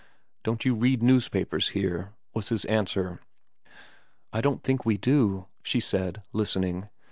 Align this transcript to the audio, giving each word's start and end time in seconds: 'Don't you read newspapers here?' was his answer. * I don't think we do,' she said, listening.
'Don't 0.43 0.65
you 0.65 0.73
read 0.73 1.03
newspapers 1.03 1.67
here?' 1.77 2.13
was 2.33 2.49
his 2.49 2.65
answer. 2.65 3.19
* 3.73 4.33
I 4.33 4.41
don't 4.41 4.63
think 4.63 4.83
we 4.83 4.97
do,' 4.97 5.45
she 5.61 5.79
said, 5.79 6.23
listening. 6.33 6.89